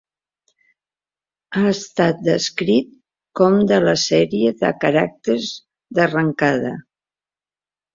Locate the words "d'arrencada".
5.99-6.79